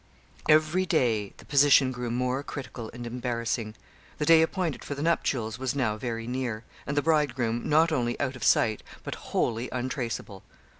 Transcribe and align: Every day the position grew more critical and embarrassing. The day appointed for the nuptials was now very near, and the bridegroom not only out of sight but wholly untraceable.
Every 0.49 0.87
day 0.87 1.31
the 1.37 1.45
position 1.45 1.91
grew 1.91 2.09
more 2.09 2.41
critical 2.41 2.89
and 2.91 3.05
embarrassing. 3.05 3.75
The 4.17 4.25
day 4.25 4.41
appointed 4.41 4.83
for 4.83 4.95
the 4.95 5.03
nuptials 5.03 5.59
was 5.59 5.75
now 5.75 5.95
very 5.95 6.25
near, 6.25 6.63
and 6.87 6.97
the 6.97 7.03
bridegroom 7.03 7.69
not 7.69 7.91
only 7.91 8.19
out 8.19 8.35
of 8.35 8.43
sight 8.43 8.81
but 9.03 9.13
wholly 9.13 9.69
untraceable. 9.71 10.41